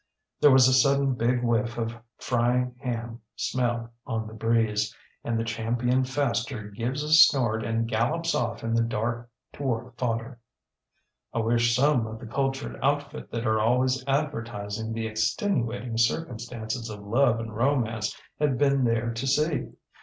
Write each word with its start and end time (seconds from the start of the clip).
ŌĆÖ 0.41 0.47
ŌĆ£There 0.49 0.53
was 0.53 0.67
a 0.67 0.73
sudden 0.73 1.13
big 1.13 1.43
whiff 1.43 1.77
of 1.77 1.93
frying 2.17 2.73
ham 2.79 3.21
smell 3.35 3.93
on 4.07 4.25
the 4.25 4.33
breeze; 4.33 4.95
and 5.23 5.39
the 5.39 5.43
Champion 5.43 6.03
Faster 6.03 6.69
gives 6.69 7.03
a 7.03 7.13
snort 7.13 7.63
and 7.63 7.87
gallops 7.87 8.33
off 8.33 8.63
in 8.63 8.73
the 8.73 8.81
dark 8.81 9.29
toward 9.53 9.93
fodder. 9.99 10.39
ŌĆ£I 11.35 11.45
wish 11.45 11.75
some 11.75 12.07
of 12.07 12.17
the 12.17 12.25
cultured 12.25 12.79
outfit 12.81 13.29
that 13.29 13.45
are 13.45 13.61
always 13.61 14.03
advertising 14.07 14.91
the 14.91 15.05
extenuating 15.05 15.99
circumstances 15.99 16.89
of 16.89 17.01
love 17.05 17.39
and 17.39 17.55
romance 17.55 18.19
had 18.39 18.57
been 18.57 18.83
there 18.85 19.13
to 19.13 19.27
see. 19.27 19.67